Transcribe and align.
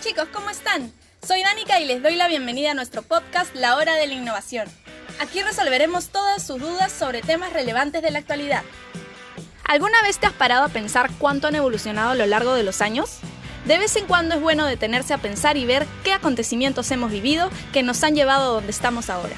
Chicos, 0.00 0.28
¿cómo 0.32 0.48
están? 0.48 0.92
Soy 1.26 1.42
Danica 1.42 1.80
y 1.80 1.84
les 1.84 2.00
doy 2.00 2.14
la 2.14 2.28
bienvenida 2.28 2.70
a 2.70 2.74
nuestro 2.74 3.02
podcast 3.02 3.52
La 3.56 3.76
Hora 3.76 3.94
de 3.94 4.06
la 4.06 4.14
Innovación. 4.14 4.68
Aquí 5.18 5.42
resolveremos 5.42 6.10
todas 6.10 6.46
sus 6.46 6.60
dudas 6.60 6.92
sobre 6.92 7.20
temas 7.20 7.52
relevantes 7.52 8.00
de 8.00 8.12
la 8.12 8.20
actualidad. 8.20 8.62
¿Alguna 9.64 10.00
vez 10.02 10.18
te 10.18 10.28
has 10.28 10.32
parado 10.32 10.64
a 10.64 10.68
pensar 10.68 11.10
cuánto 11.18 11.48
han 11.48 11.56
evolucionado 11.56 12.10
a 12.10 12.14
lo 12.14 12.26
largo 12.26 12.54
de 12.54 12.62
los 12.62 12.80
años? 12.80 13.18
De 13.64 13.76
vez 13.76 13.96
en 13.96 14.06
cuando 14.06 14.36
es 14.36 14.40
bueno 14.40 14.66
detenerse 14.66 15.14
a 15.14 15.18
pensar 15.18 15.56
y 15.56 15.66
ver 15.66 15.84
qué 16.04 16.12
acontecimientos 16.12 16.88
hemos 16.92 17.10
vivido 17.10 17.50
que 17.72 17.82
nos 17.82 18.04
han 18.04 18.14
llevado 18.14 18.44
a 18.44 18.54
donde 18.54 18.70
estamos 18.70 19.10
ahora. 19.10 19.34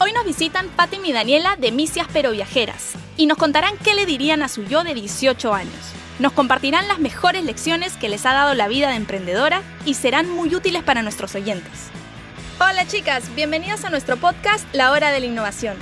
Hoy 0.00 0.12
nos 0.12 0.24
visitan 0.24 0.70
Fátima 0.70 1.08
y 1.08 1.12
Daniela 1.12 1.56
de 1.56 1.72
Misias 1.72 2.08
Pero 2.10 2.30
Viajeras 2.30 2.92
y 3.18 3.26
nos 3.26 3.36
contarán 3.36 3.76
qué 3.76 3.94
le 3.94 4.06
dirían 4.06 4.42
a 4.42 4.48
su 4.48 4.64
yo 4.64 4.82
de 4.82 4.94
18 4.94 5.52
años. 5.52 6.03
Nos 6.20 6.32
compartirán 6.32 6.86
las 6.86 7.00
mejores 7.00 7.42
lecciones 7.42 7.94
que 7.94 8.08
les 8.08 8.24
ha 8.24 8.32
dado 8.32 8.54
la 8.54 8.68
vida 8.68 8.88
de 8.88 8.94
emprendedora 8.94 9.62
y 9.84 9.94
serán 9.94 10.30
muy 10.30 10.54
útiles 10.54 10.84
para 10.84 11.02
nuestros 11.02 11.34
oyentes. 11.34 11.88
Hola 12.60 12.86
chicas, 12.86 13.34
bienvenidas 13.34 13.84
a 13.84 13.90
nuestro 13.90 14.16
podcast 14.16 14.64
La 14.72 14.92
Hora 14.92 15.10
de 15.10 15.18
la 15.18 15.26
Innovación. 15.26 15.76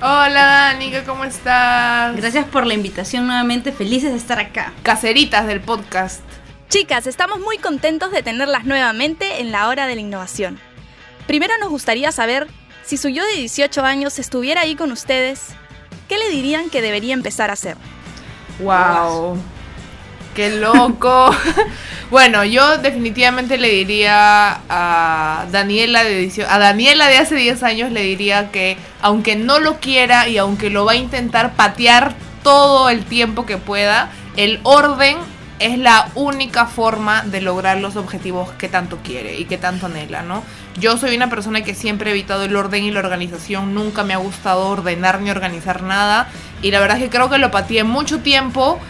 Hola 0.00 0.44
Danica, 0.44 1.04
¿cómo 1.04 1.24
estás? 1.24 2.16
Gracias 2.16 2.46
por 2.46 2.66
la 2.66 2.74
invitación 2.74 3.28
nuevamente, 3.28 3.70
felices 3.70 4.10
de 4.10 4.18
estar 4.18 4.40
acá. 4.40 4.72
Caseritas 4.82 5.46
del 5.46 5.60
podcast. 5.60 6.20
Chicas, 6.68 7.06
estamos 7.06 7.38
muy 7.38 7.58
contentos 7.58 8.10
de 8.10 8.24
tenerlas 8.24 8.64
nuevamente 8.64 9.40
en 9.40 9.52
La 9.52 9.68
Hora 9.68 9.86
de 9.86 9.94
la 9.94 10.00
Innovación. 10.00 10.58
Primero 11.28 11.54
nos 11.60 11.68
gustaría 11.68 12.10
saber 12.10 12.48
si 12.84 12.96
su 12.96 13.08
yo 13.08 13.24
de 13.24 13.34
18 13.34 13.84
años 13.84 14.18
estuviera 14.18 14.62
ahí 14.62 14.74
con 14.74 14.90
ustedes, 14.90 15.50
¿qué 16.08 16.18
le 16.18 16.28
dirían 16.28 16.70
que 16.70 16.82
debería 16.82 17.14
empezar 17.14 17.50
a 17.50 17.52
hacer? 17.52 17.76
¡Wow! 18.58 19.38
¡Qué 20.34 20.50
loco! 20.50 21.30
bueno, 22.10 22.44
yo 22.44 22.78
definitivamente 22.78 23.56
le 23.56 23.68
diría 23.68 24.60
a 24.68 25.46
Daniela 25.52 26.02
de 26.02 26.46
a 26.48 26.58
Daniela 26.58 27.06
de 27.06 27.18
hace 27.18 27.36
10 27.36 27.62
años 27.62 27.92
le 27.92 28.02
diría 28.02 28.50
que 28.50 28.76
aunque 29.00 29.36
no 29.36 29.60
lo 29.60 29.78
quiera 29.78 30.28
y 30.28 30.36
aunque 30.38 30.70
lo 30.70 30.84
va 30.84 30.92
a 30.92 30.96
intentar 30.96 31.54
patear 31.54 32.14
todo 32.42 32.90
el 32.90 33.04
tiempo 33.04 33.46
que 33.46 33.58
pueda, 33.58 34.10
el 34.36 34.58
orden 34.64 35.18
es 35.60 35.78
la 35.78 36.08
única 36.16 36.66
forma 36.66 37.22
de 37.22 37.40
lograr 37.40 37.78
los 37.78 37.94
objetivos 37.94 38.50
que 38.52 38.68
tanto 38.68 38.98
quiere 39.04 39.38
y 39.38 39.44
que 39.44 39.56
tanto 39.56 39.86
anhela, 39.86 40.22
¿no? 40.22 40.42
Yo 40.78 40.98
soy 40.98 41.14
una 41.14 41.30
persona 41.30 41.62
que 41.62 41.74
siempre 41.74 42.10
he 42.10 42.12
evitado 42.12 42.42
el 42.42 42.56
orden 42.56 42.82
y 42.82 42.90
la 42.90 42.98
organización, 42.98 43.72
nunca 43.72 44.02
me 44.02 44.14
ha 44.14 44.18
gustado 44.18 44.66
ordenar 44.66 45.20
ni 45.20 45.30
organizar 45.30 45.82
nada 45.82 46.28
y 46.60 46.72
la 46.72 46.80
verdad 46.80 46.96
es 46.96 47.04
que 47.04 47.10
creo 47.10 47.30
que 47.30 47.38
lo 47.38 47.52
pateé 47.52 47.84
mucho 47.84 48.18
tiempo 48.18 48.80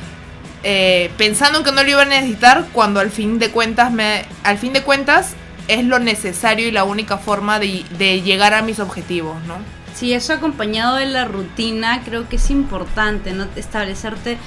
eh, 0.65 1.11
pensando 1.19 1.63
que 1.63 1.73
no 1.73 1.83
lo 1.83 1.91
iba 1.91 2.03
a 2.03 2.07
necesitar 2.07 2.67
cuando 2.73 3.01
al 3.01 3.11
fin 3.11 3.39
de 3.39 3.51
cuentas 3.51 3.93
me, 3.93 4.25
al 4.43 4.59
fin 4.59 4.73
de 4.73 4.83
cuentas 4.83 5.35
es 5.69 5.85
lo 5.85 5.99
necesario 5.99 6.67
y 6.67 6.71
la 6.71 6.85
única 6.85 7.19
forma 7.19 7.59
de, 7.59 7.85
de 7.99 8.23
llegar 8.23 8.55
a 8.55 8.63
mis 8.63 8.81
objetivos, 8.81 9.37
¿no? 9.47 9.57
Sí, 9.95 10.13
eso 10.13 10.33
acompañado 10.33 10.97
de 10.97 11.07
la 11.07 11.25
rutina 11.25 12.03
creo 12.05 12.29
que 12.29 12.37
es 12.37 12.51
importante, 12.51 13.33
¿no? 13.33 13.47
Establecerte 13.55 14.39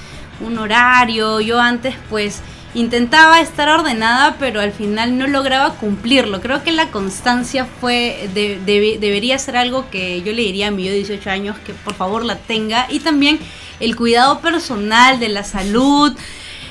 un 0.42 0.58
horario. 0.58 1.40
Yo 1.40 1.60
antes 1.60 1.96
pues 2.10 2.42
intentaba 2.78 3.42
estar 3.42 3.70
ordenada, 3.70 4.38
pero 4.40 4.62
al 4.62 4.72
final 4.72 5.18
no 5.18 5.26
lograba 5.26 5.74
cumplirlo. 5.74 6.42
Creo 6.42 6.64
que 6.64 6.72
la 6.72 6.92
constancia 6.92 7.66
fue 7.66 8.30
debería 8.34 9.40
ser 9.40 9.58
algo 9.58 9.90
que 9.90 10.22
yo 10.22 10.32
le 10.32 10.44
diría 10.44 10.68
a 10.68 10.72
mi 10.72 10.84
yo 10.84 10.92
de 10.92 10.98
18 10.98 11.30
años 11.30 11.58
que 11.66 11.74
por 11.74 11.96
favor 11.96 12.24
la 12.24 12.38
tenga. 12.38 12.86
Y 12.90 13.00
también 13.00 13.40
el 13.80 13.96
cuidado 13.96 14.42
personal 14.42 15.20
de 15.20 15.30
la 15.30 15.44
salud. 15.44 16.16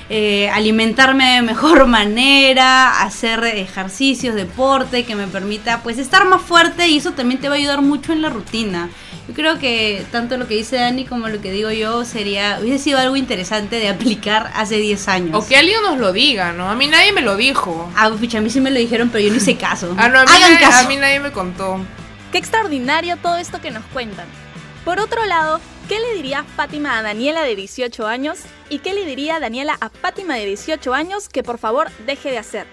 Eh, 0.09 0.49
alimentarme 0.51 1.35
de 1.35 1.43
mejor 1.43 1.87
manera, 1.89 3.03
hacer 3.03 3.43
ejercicios, 3.45 4.37
deporte 4.37 5.05
que 5.05 5.17
me 5.17 5.27
permita 5.27 5.83
pues 5.83 5.99
estar 5.99 6.25
más 6.27 6.43
fuerte 6.43 6.87
y 6.87 6.99
eso 6.99 7.13
también 7.13 7.41
te 7.41 7.49
va 7.49 7.57
a 7.57 7.59
ayudar 7.59 7.83
mucho 7.83 8.13
en 8.13 8.23
la 8.23 8.31
rutina. 8.31 8.89
Yo 9.27 9.35
creo 9.35 9.59
que 9.59 10.07
tanto 10.13 10.37
lo 10.37 10.47
que 10.47 10.55
dice 10.55 10.77
Dani 10.77 11.05
como 11.05 11.27
lo 11.29 11.41
que 11.41 11.51
digo 11.51 11.73
yo 11.73 12.05
sería, 12.05 12.59
hubiese 12.63 12.85
sido 12.85 13.01
algo 13.01 13.17
interesante 13.17 13.77
de 13.81 13.89
aplicar 13.89 14.53
hace 14.55 14.77
10 14.77 15.09
años. 15.09 15.31
O 15.35 15.49
que 15.49 15.57
alguien 15.57 15.83
nos 15.83 15.99
lo 15.99 16.13
diga, 16.13 16.53
¿no? 16.53 16.71
A 16.71 16.77
mí 16.77 16.87
nadie 16.87 17.13
me 17.13 17.23
lo 17.23 17.37
dijo. 17.37 17.91
Ah, 17.97 18.09
pucha, 18.11 18.39
a 18.39 18.41
mí 18.41 18.51
sí 18.51 18.61
me 18.61 18.71
lo 18.71 18.79
dijeron, 18.79 19.09
pero 19.09 19.25
yo 19.25 19.31
no 19.31 19.37
hice 19.39 19.57
caso. 19.59 19.93
ah, 19.99 20.09
no, 20.09 20.21
a 20.21 20.25
mí, 20.25 20.31
nadie, 20.41 20.65
a 20.65 20.83
mí 20.85 20.97
nadie 20.97 21.19
me 21.19 21.33
contó. 21.33 21.81
Qué 22.31 22.39
extraordinario 22.39 23.17
todo 23.17 23.37
esto 23.39 23.61
que 23.61 23.73
nos 23.73 23.85
cuentan. 23.87 24.27
Por 24.85 25.01
otro 25.01 25.25
lado, 25.25 25.61
¿qué 25.89 26.01
le 26.01 26.15
diría 26.15 26.45
Fátima 26.45 26.99
a 26.99 27.03
Daniela 27.03 27.43
de 27.43 27.55
18 27.55 28.07
años? 28.07 28.39
¿Y 28.71 28.81
qué 28.81 28.93
le 28.93 29.05
diría 29.05 29.39
Daniela 29.39 29.77
a 29.81 29.89
Fátima 29.89 30.35
de 30.35 30.47
18 30.47 30.93
años 30.95 31.29
que 31.29 31.43
por 31.43 31.59
favor 31.59 31.91
deje 32.07 32.31
de 32.31 32.39
hacer? 32.39 32.67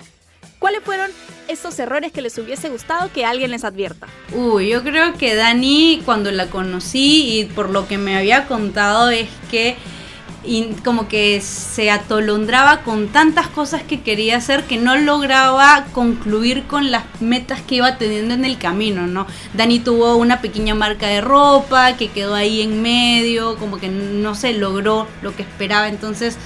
¿Cuáles 0.58 0.84
fueron 0.84 1.12
esos 1.48 1.78
errores 1.78 2.12
que 2.12 2.22
les 2.22 2.38
hubiese 2.38 2.70
gustado 2.70 3.12
que 3.12 3.26
alguien 3.26 3.52
les 3.52 3.64
advierta? 3.64 4.08
Uy, 4.34 4.70
yo 4.70 4.82
creo 4.82 5.14
que 5.18 5.36
Dani, 5.36 6.02
cuando 6.06 6.32
la 6.32 6.48
conocí 6.48 7.40
y 7.40 7.46
por 7.46 7.70
lo 7.70 7.88
que 7.88 7.98
me 7.98 8.18
había 8.18 8.48
contado, 8.48 9.10
es 9.10 9.28
que 9.52 9.76
como 10.84 11.08
que 11.08 11.42
se 11.42 11.90
atolondraba 11.90 12.82
con 12.82 13.08
tantas 13.08 13.48
cosas 13.48 13.82
que 13.84 14.02
quería 14.02 14.38
hacer 14.38 14.64
que 14.64 14.78
no 14.78 14.98
lograba 14.98 15.86
concluir 15.94 16.64
con 16.64 16.92
las 16.92 17.04
metas 17.22 17.62
que 17.62 17.76
iba 17.76 17.98
teniendo 17.98 18.34
en 18.34 18.46
el 18.46 18.58
camino, 18.58 19.08
¿no? 19.08 19.26
Dani 19.54 19.80
tuvo 19.80 20.18
una 20.18 20.42
pequeña 20.42 20.76
marca 20.76 21.08
de 21.08 21.22
ropa 21.22 21.96
que 21.96 22.10
quedó 22.10 22.36
ahí 22.36 22.62
en 22.62 22.82
medio, 22.82 23.56
como 23.58 23.78
que 23.78 23.88
no 23.90 24.36
se 24.36 24.54
logró 24.54 25.08
lo 25.22 25.36
que 25.36 25.44
esperaba, 25.44 25.88
entonces 25.88 26.38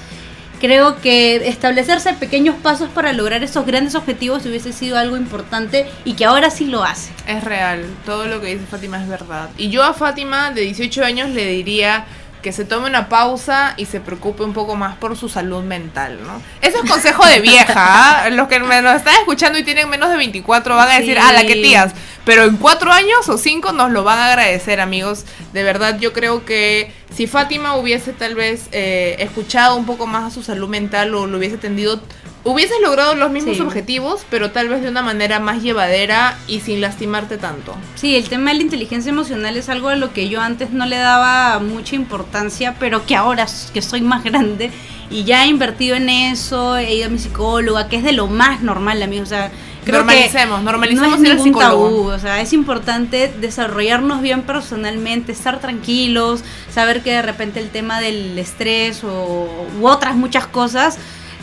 creo 0.60 1.00
que 1.02 1.48
establecerse 1.48 2.14
pequeños 2.14 2.56
pasos 2.56 2.90
para 2.90 3.14
lograr 3.14 3.44
esos 3.44 3.66
grandes 3.66 3.96
objetivos 3.96 4.46
hubiese 4.46 4.74
sido 4.74 4.98
algo 4.98 5.18
importante 5.18 5.88
y 6.06 6.14
que 6.14 6.26
ahora 6.26 6.50
sí 6.50 6.66
lo 6.66 6.84
hace. 6.84 7.12
Es 7.28 7.44
real, 7.44 7.86
todo 8.06 8.28
lo 8.28 8.42
que 8.42 8.56
dice 8.56 8.66
Fátima 8.66 9.02
es 9.02 9.08
verdad. 9.08 9.50
Y 9.58 9.70
yo 9.70 9.84
a 9.84 9.94
Fátima 9.94 10.52
de 10.52 10.62
18 10.62 11.04
años 11.04 11.30
le 11.30 11.48
diría 11.48 12.06
que 12.48 12.54
se 12.54 12.64
tome 12.64 12.88
una 12.88 13.10
pausa 13.10 13.74
y 13.76 13.88
se 13.88 14.00
preocupe 14.00 14.42
un 14.42 14.54
poco 14.54 14.78
más 14.78 14.96
por 14.96 15.18
su 15.18 15.28
salud 15.28 15.66
mental, 15.66 16.18
¿no? 16.26 16.42
Eso 16.62 16.82
es 16.82 16.90
consejo 16.90 17.26
de 17.26 17.42
vieja, 17.42 17.74
¿ah? 17.76 18.30
Los 18.30 18.48
que 18.48 18.62
me 18.62 18.82
nos 18.82 18.96
están 18.96 19.16
escuchando 19.16 19.60
y 19.60 19.64
tienen 19.64 19.90
menos 19.90 20.10
de 20.10 20.16
24 20.16 20.74
van 20.74 20.90
a 20.90 20.94
decir, 20.98 21.20
ah, 21.20 21.34
la 21.34 21.46
que 21.46 21.56
tías. 21.56 21.92
Pero 22.24 22.46
en 22.46 22.56
cuatro 22.56 22.90
años 22.94 23.28
o 23.28 23.38
cinco 23.38 23.74
nos 23.74 23.92
lo 23.92 24.06
van 24.06 24.20
a 24.20 24.28
agradecer, 24.28 24.80
amigos. 24.80 25.26
De 25.52 25.64
verdad, 25.64 26.00
yo 26.00 26.14
creo 26.14 26.46
que 26.46 26.94
si 27.14 27.28
Fátima 27.28 27.76
hubiese 27.76 28.14
tal 28.14 28.36
vez 28.36 28.70
eh, 28.72 29.18
escuchado 29.20 29.76
un 29.76 29.86
poco 29.86 30.08
más 30.08 30.32
a 30.32 30.34
su 30.34 30.42
salud 30.42 30.70
mental 30.70 31.14
o 31.16 31.28
lo 31.28 31.40
hubiese 31.40 31.58
atendido 31.58 32.02
hubieses 32.48 32.78
logrado 32.82 33.14
los 33.16 33.30
mismos 33.30 33.60
objetivos, 33.60 34.26
pero 34.30 34.52
tal 34.52 34.70
vez 34.70 34.82
de 34.82 34.90
una 34.90 35.02
manera 35.02 35.40
más 35.40 35.62
llevadera 35.62 36.38
y 36.48 36.62
sin 36.62 36.80
lastimarte 36.80 37.38
tanto. 37.38 37.76
Sí, 37.96 38.16
el 38.16 38.30
tema 38.30 38.52
de 38.52 38.58
la 38.58 38.64
inteligencia 38.64 39.10
emocional 39.10 39.58
es 39.58 39.68
algo 39.68 39.90
a 39.90 39.96
lo 39.96 40.14
que 40.14 40.30
yo 40.30 40.42
antes 40.42 40.72
no 40.72 40.86
le 40.86 40.98
daba 40.98 41.60
mucha 41.60 41.96
importancia, 41.96 42.76
pero 42.80 43.06
que 43.06 43.16
ahora 43.16 43.46
que 43.74 43.82
soy 43.82 44.02
más 44.02 44.24
grande 44.24 44.72
y 45.10 45.26
ya 45.26 45.44
he 45.44 45.48
invertido 45.48 45.96
en 45.96 46.10
eso, 46.10 46.78
he 46.78 46.96
ido 46.96 47.08
a 47.08 47.10
mi 47.10 47.20
psicóloga, 47.20 47.90
que 47.90 47.98
es 47.98 48.04
de 48.04 48.14
lo 48.14 48.28
más 48.28 48.62
normal, 48.62 49.02
amigo, 49.02 49.24
o 49.24 49.28
sea, 49.28 49.52
normalicemos, 49.86 50.64
normalicemos 50.64 51.20
no 51.20 51.32
es 51.32 51.46
ir 51.46 51.54
Tabú, 51.54 52.08
o 52.08 52.20
sea, 52.20 52.42
es 52.42 52.54
importante 52.54 53.34
desarrollarnos 53.40 54.22
bien 54.22 54.44
personalmente, 54.44 55.32
estar 55.34 55.60
tranquilos, 55.60 56.44
saber 56.74 57.04
que 57.04 57.12
de 57.12 57.22
repente 57.22 57.60
el 57.60 57.70
tema 57.70 58.00
del 58.00 58.38
estrés 58.38 59.04
o 59.04 59.68
u 59.80 59.88
otras 59.88 60.16
muchas 60.16 60.48
cosas 60.48 60.98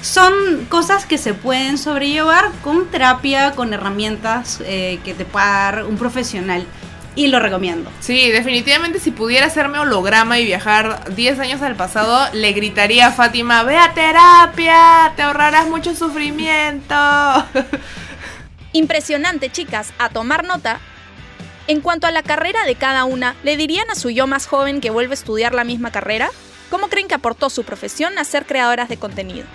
son 0.05 0.67
cosas 0.67 1.07
que 1.07 1.17
se 1.17 1.33
pueden 1.33 1.79
sobrellevar 1.79 2.53
con 2.63 2.91
terapia, 2.91 3.53
con 3.53 3.73
herramientas 3.73 4.61
eh, 4.67 5.01
que 5.03 5.15
te 5.15 5.25
pueda 5.25 5.47
dar 5.47 5.85
un 5.87 5.97
profesional. 5.97 6.67
Y 7.17 7.29
lo 7.29 7.39
recomiendo. 7.39 7.91
Sí, 8.01 8.29
definitivamente 8.31 8.99
si 8.99 9.13
pudiera 9.13 9.47
hacerme 9.47 9.79
holograma 9.79 10.39
y 10.39 10.45
viajar 10.45 11.15
10 11.15 11.39
años 11.39 11.63
al 11.63 11.75
pasado, 11.75 12.29
le 12.35 12.53
gritaría 12.53 13.07
a 13.07 13.13
Fátima, 13.13 13.63
ve 13.63 13.79
a 13.79 13.95
terapia, 13.95 15.13
te 15.17 15.23
ahorrarás 15.23 15.69
mucho 15.69 15.95
sufrimiento. 15.95 16.95
Impresionante, 18.73 19.51
chicas, 19.51 19.95
a 19.99 20.11
tomar 20.11 20.45
nota. 20.45 20.81
En 21.67 21.81
cuanto 21.81 22.07
a 22.07 22.11
la 22.11 22.23
carrera 22.23 22.65
de 22.67 22.75
cada 22.75 23.05
una, 23.05 23.37
¿le 23.43 23.57
dirían 23.57 23.89
a 23.89 23.95
su 23.95 24.11
yo 24.11 24.27
más 24.27 24.47
joven 24.47 24.83
que 24.83 24.91
vuelve 24.91 25.13
a 25.13 25.15
estudiar 25.15 25.55
la 25.55 25.65
misma 25.65 25.93
carrera? 25.93 26.29
¿Cómo 26.69 26.89
creen 26.89 27.09
que 27.09 27.15
aportó 27.15 27.49
su 27.49 27.63
profesión 27.63 28.19
a 28.19 28.25
ser 28.25 28.45
creadoras 28.45 28.89
de 28.91 28.99
contenido? 28.99 29.47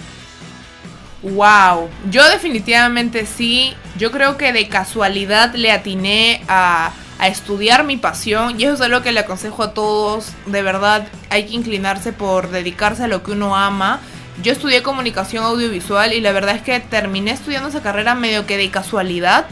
Wow, 1.22 1.90
yo 2.10 2.28
definitivamente 2.30 3.26
sí. 3.26 3.74
Yo 3.98 4.12
creo 4.12 4.38
que 4.38 4.54
de 4.54 4.68
casualidad 4.70 5.54
le 5.54 5.72
atiné 5.72 6.42
a, 6.48 6.92
estudiar 7.26 7.84
mi 7.84 7.98
pasión 7.98 8.58
y 8.58 8.64
eso 8.64 8.76
es 8.76 8.82
algo 8.82 9.02
que 9.02 9.12
le 9.12 9.20
aconsejo 9.20 9.64
a 9.64 9.74
todos. 9.74 10.32
De 10.46 10.62
verdad, 10.62 11.06
hay 11.30 11.48
que 11.48 11.56
inclinarse 11.56 12.14
por 12.14 12.50
dedicarse 12.50 13.04
a 13.04 13.08
lo 13.08 13.24
que 13.24 13.32
uno 13.32 13.58
ama. 13.58 14.00
Yo 14.42 14.54
estudié 14.54 14.84
comunicación 14.84 15.44
audiovisual 15.44 16.14
y 16.14 16.22
la 16.22 16.32
verdad 16.32 16.56
es 16.56 16.62
que 16.62 16.80
terminé 16.80 17.32
estudiando 17.32 17.68
esa 17.68 17.82
carrera 17.82 18.16
medio 18.16 18.46
que 18.46 18.56
de 18.56 18.72
casualidad. 18.72 19.48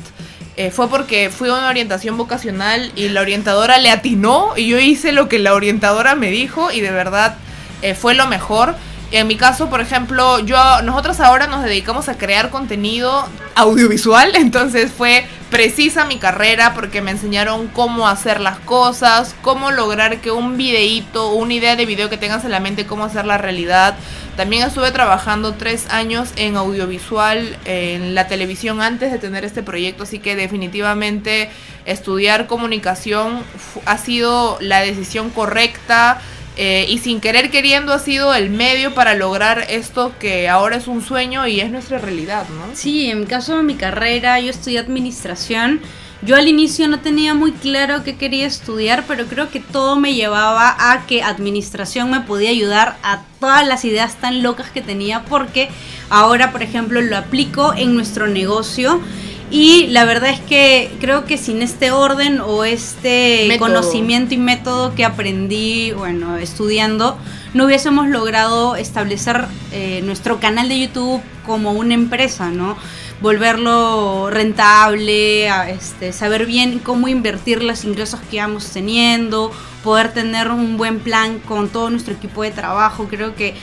Eh, 0.56 0.72
fue 0.72 0.90
porque 0.90 1.30
fui 1.30 1.50
a 1.50 1.56
una 1.56 1.68
orientación 1.68 2.16
vocacional 2.16 2.92
y 2.96 3.10
la 3.10 3.20
orientadora 3.20 3.78
le 3.80 3.92
atinó 3.92 4.54
y 4.56 4.68
yo 4.68 4.80
hice 4.80 5.12
lo 5.12 5.28
que 5.28 5.38
la 5.38 5.54
orientadora 5.54 6.16
me 6.16 6.32
dijo 6.32 6.72
y 6.72 6.80
de 6.80 6.90
verdad 6.90 7.36
eh, 7.82 7.96
fue 7.96 8.14
lo 8.14 8.28
mejor. 8.28 8.76
En 9.12 9.28
mi 9.28 9.38
caso, 9.38 9.70
por 9.70 9.80
ejemplo, 9.80 10.40
yo 10.40 10.58
nosotros 10.84 11.22
ahora 11.22 11.48
nos 11.48 11.64
dedicamos 11.64 12.10
a 12.10 12.18
crear 12.18 12.50
contenido 12.50 13.26
audiovisual, 13.56 14.36
entonces 14.36 14.92
fue 14.92 15.26
precisa 15.50 16.04
mi 16.04 16.18
carrera 16.18 16.74
porque 16.74 17.02
me 17.02 17.12
enseñaron 17.12 17.68
cómo 17.70 18.10
hacer 18.10 18.42
las 18.42 18.60
cosas, 18.60 19.34
cómo 19.42 19.72
lograr 19.72 20.20
que 20.20 20.32
un 20.32 20.58
videíto, 20.58 21.32
una 21.32 21.54
idea 21.54 21.78
de 21.78 21.86
video 21.86 22.10
que 22.10 22.18
tengas 22.18 22.44
en 22.44 22.52
la 22.52 22.60
mente, 22.60 22.86
cómo 22.86 23.06
hacer 23.06 23.26
la 23.26 23.38
realidad. 23.38 23.96
También 24.36 24.68
estuve 24.68 24.92
trabajando 24.92 25.54
tres 25.54 25.88
años 25.90 26.30
en 26.36 26.58
audiovisual, 26.58 27.58
en 27.64 28.14
la 28.14 28.28
televisión 28.28 28.82
antes 28.82 29.12
de 29.12 29.20
tener 29.20 29.46
este 29.46 29.64
proyecto, 29.64 30.04
así 30.04 30.20
que 30.20 30.36
definitivamente 30.36 31.50
estudiar 31.86 32.46
comunicación 32.48 33.42
ha 33.86 33.98
sido 33.98 34.58
la 34.60 34.82
decisión 34.82 35.30
correcta. 35.30 36.20
Eh, 36.60 36.88
y 36.90 36.98
sin 36.98 37.22
querer 37.22 37.52
queriendo 37.52 37.94
ha 37.94 38.00
sido 38.00 38.34
el 38.34 38.50
medio 38.50 38.96
para 38.96 39.14
lograr 39.14 39.68
esto 39.70 40.12
que 40.20 40.50
ahora 40.50 40.78
es 40.78 40.88
un 40.88 41.04
sueño 41.04 41.46
y 41.46 41.60
es 41.60 41.70
nuestra 41.70 42.00
realidad, 42.00 42.48
¿no? 42.50 42.76
Sí, 42.76 43.12
en 43.12 43.28
caso 43.28 43.58
de 43.58 43.64
mi 43.64 43.76
carrera, 43.76 44.40
yo 44.40 44.50
estudié 44.50 44.80
administración. 44.80 45.82
Yo 46.24 46.36
al 46.36 46.48
inicio 46.48 46.88
no 46.88 47.00
tenía 47.00 47.36
muy 47.36 47.52
claro 47.52 48.04
qué 48.04 48.16
quería 48.16 48.48
estudiar, 48.48 49.04
pero 49.08 49.28
creo 49.28 49.52
que 49.52 49.60
todo 49.60 49.98
me 49.98 50.16
llevaba 50.16 50.76
a 50.92 51.06
que 51.06 51.22
administración 51.22 52.10
me 52.10 52.22
podía 52.22 52.50
ayudar 52.50 52.98
a 53.04 53.22
todas 53.40 53.68
las 53.68 53.86
ideas 53.86 54.16
tan 54.16 54.42
locas 54.42 54.72
que 54.72 54.82
tenía, 54.82 55.26
porque 55.26 55.70
ahora, 56.10 56.52
por 56.52 56.64
ejemplo, 56.64 57.02
lo 57.02 57.18
aplico 57.18 57.76
en 57.76 57.94
nuestro 57.94 58.26
negocio 58.26 59.00
y 59.50 59.88
la 59.88 60.04
verdad 60.04 60.30
es 60.30 60.42
que 60.42 60.92
creo 61.00 61.26
que 61.26 61.38
sin 61.38 61.62
este 61.62 61.92
orden 61.92 62.42
o 62.42 62.66
este 62.66 63.56
conocimiento 63.60 64.34
y 64.34 64.38
método 64.38 64.94
que 64.94 65.06
aprendí, 65.06 65.94
bueno, 65.94 66.36
estudiando, 66.38 67.18
no 67.54 67.66
hubiésemos 67.66 68.10
logrado 68.10 68.76
establecer 68.76 69.46
eh, 69.72 70.02
nuestro 70.04 70.42
canal 70.42 70.68
de 70.68 70.82
YouTube 70.82 71.22
como 71.46 71.72
una 71.72 71.94
empresa, 71.94 72.50
¿no? 72.50 72.78
Volverlo 73.22 74.30
rentable, 74.30 75.48
este, 75.72 76.12
saber 76.12 76.46
bien 76.46 76.80
cómo 76.80 77.08
invertir 77.08 77.64
los 77.64 77.86
ingresos 77.86 78.20
que 78.30 78.42
vamos 78.42 78.70
teniendo, 78.72 79.52
poder 79.82 80.14
tener 80.14 80.52
un 80.52 80.76
buen 80.76 81.00
plan 81.00 81.40
con 81.40 81.70
todo 81.70 81.90
nuestro 81.90 82.14
equipo 82.14 82.44
de 82.44 82.52
trabajo. 82.52 83.08
Creo 83.10 83.34
que 83.34 83.56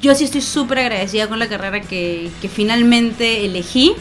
yo 0.00 0.14
sí 0.14 0.24
estoy 0.24 0.40
súper 0.40 0.78
agradecida 0.78 1.28
con 1.28 1.38
la 1.38 1.46
carrera 1.46 1.82
que, 1.82 2.30
que 2.40 2.48
finalmente 2.48 3.44
elegí 3.44 3.94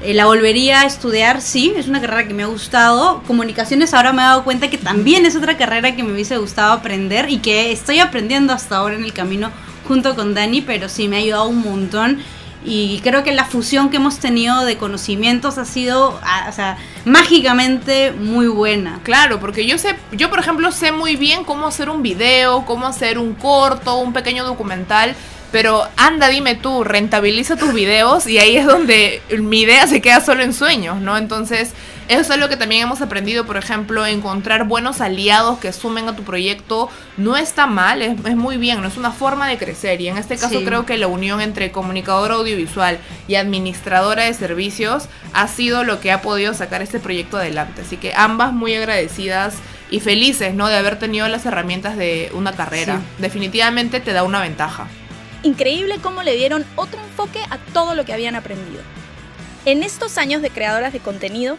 eh, 0.00 0.14
la 0.14 0.26
volvería 0.26 0.82
a 0.82 0.86
estudiar, 0.86 1.40
sí, 1.40 1.72
es 1.76 1.88
una 1.88 2.00
carrera 2.00 2.28
que 2.28 2.34
me 2.34 2.44
ha 2.44 2.46
gustado. 2.46 3.22
Comunicaciones 3.26 3.92
ahora 3.94 4.12
me 4.12 4.22
he 4.22 4.24
dado 4.24 4.44
cuenta 4.44 4.70
que 4.70 4.78
también 4.78 5.26
es 5.26 5.34
otra 5.34 5.56
carrera 5.56 5.96
que 5.96 6.04
me 6.04 6.12
hubiese 6.12 6.36
gustado 6.36 6.72
aprender 6.72 7.28
y 7.30 7.38
que 7.38 7.72
estoy 7.72 7.98
aprendiendo 7.98 8.52
hasta 8.52 8.76
ahora 8.76 8.94
en 8.94 9.04
el 9.04 9.12
camino 9.12 9.50
junto 9.88 10.14
con 10.14 10.34
Dani, 10.34 10.60
pero 10.60 10.88
sí 10.88 11.08
me 11.08 11.16
ha 11.16 11.20
ayudado 11.20 11.48
un 11.48 11.62
montón. 11.62 12.18
Y 12.64 13.00
creo 13.02 13.24
que 13.24 13.32
la 13.32 13.44
fusión 13.44 13.88
que 13.88 13.96
hemos 13.96 14.18
tenido 14.18 14.64
de 14.64 14.76
conocimientos 14.76 15.58
ha 15.58 15.64
sido, 15.64 16.18
ah, 16.22 16.46
o 16.48 16.52
sea, 16.52 16.76
mágicamente 17.04 18.12
muy 18.12 18.46
buena. 18.46 19.00
Claro, 19.02 19.40
porque 19.40 19.66
yo 19.66 19.78
sé, 19.78 19.96
yo 20.12 20.28
por 20.28 20.40
ejemplo 20.40 20.70
sé 20.70 20.92
muy 20.92 21.16
bien 21.16 21.44
cómo 21.44 21.66
hacer 21.66 21.88
un 21.88 22.02
video, 22.02 22.66
cómo 22.66 22.86
hacer 22.86 23.18
un 23.18 23.34
corto, 23.34 23.96
un 23.98 24.12
pequeño 24.12 24.44
documental 24.44 25.16
pero 25.50 25.88
anda, 25.96 26.28
dime 26.28 26.54
tú, 26.54 26.84
rentabiliza 26.84 27.56
tus 27.56 27.72
videos 27.72 28.26
y 28.26 28.38
ahí 28.38 28.56
es 28.56 28.66
donde 28.66 29.22
mi 29.38 29.62
idea 29.62 29.86
se 29.86 30.00
queda 30.00 30.20
solo 30.20 30.42
en 30.42 30.52
sueños, 30.52 31.00
¿no? 31.00 31.16
Entonces, 31.16 31.72
eso 32.08 32.20
es 32.20 32.30
algo 32.30 32.48
que 32.48 32.56
también 32.56 32.82
hemos 32.82 33.02
aprendido, 33.02 33.44
por 33.44 33.58
ejemplo, 33.58 34.06
encontrar 34.06 34.64
buenos 34.64 35.02
aliados 35.02 35.58
que 35.58 35.72
sumen 35.74 36.08
a 36.08 36.16
tu 36.16 36.22
proyecto 36.22 36.88
no 37.18 37.36
está 37.36 37.66
mal, 37.66 38.00
es, 38.00 38.16
muy 38.34 38.56
bien, 38.56 38.80
no 38.80 38.88
es 38.88 38.96
una 38.96 39.10
forma 39.10 39.46
de 39.46 39.58
crecer. 39.58 40.00
Y 40.00 40.08
en 40.08 40.16
este 40.16 40.38
caso 40.38 40.62
creo 40.64 40.86
que 40.86 40.96
la 40.96 41.06
unión 41.06 41.42
entre 41.42 41.70
comunicadora 41.70 42.36
audiovisual 42.36 42.98
y 43.26 43.34
administradora 43.34 44.24
de 44.24 44.32
servicios 44.32 45.08
ha 45.34 45.48
sido 45.48 45.84
lo 45.84 46.00
que 46.00 46.10
ha 46.10 46.22
podido 46.22 46.54
sacar 46.54 46.80
este 46.80 46.98
proyecto 46.98 47.36
adelante. 47.36 47.82
Así 47.82 47.98
que 47.98 48.14
ambas 48.14 48.54
muy 48.54 48.74
agradecidas 48.74 49.56
y 49.90 50.00
felices, 50.00 50.54
¿no? 50.54 50.68
De 50.68 50.76
haber 50.76 50.98
tenido 50.98 51.28
las 51.28 51.44
herramientas 51.44 51.96
de 51.98 52.30
una 52.32 52.52
carrera. 52.52 53.00
Definitivamente 53.18 54.00
te 54.00 54.12
da 54.12 54.22
una 54.22 54.40
ventaja. 54.40 54.88
Increíble 55.44 55.98
cómo 56.02 56.24
le 56.24 56.36
dieron 56.36 56.64
otro 56.74 57.00
enfoque 57.00 57.38
a 57.50 57.58
todo 57.72 57.94
lo 57.94 58.04
que 58.04 58.12
habían 58.12 58.34
aprendido. 58.34 58.82
En 59.64 59.84
estos 59.84 60.18
años 60.18 60.42
de 60.42 60.50
creadoras 60.50 60.92
de 60.92 60.98
contenido, 60.98 61.58